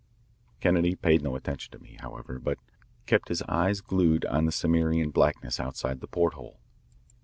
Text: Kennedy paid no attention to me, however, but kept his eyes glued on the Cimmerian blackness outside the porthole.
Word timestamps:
Kennedy 0.59 0.95
paid 0.95 1.21
no 1.21 1.35
attention 1.35 1.71
to 1.71 1.77
me, 1.77 1.97
however, 1.99 2.39
but 2.39 2.57
kept 3.05 3.27
his 3.29 3.43
eyes 3.43 3.81
glued 3.81 4.25
on 4.25 4.45
the 4.45 4.51
Cimmerian 4.51 5.11
blackness 5.11 5.59
outside 5.59 6.01
the 6.01 6.07
porthole. 6.07 6.59